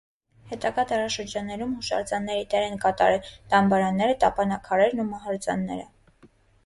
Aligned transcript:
Հետագա 0.51 0.83
դարաշրջաններում 0.91 1.75
հուշարձանների 1.81 2.47
դեր 2.53 2.65
են 2.69 2.81
կատարել 2.85 3.29
դամբարանները, 3.55 4.17
տապանաքարերն 4.25 5.05
ու 5.05 5.07
մահարձանները։ 5.13 5.87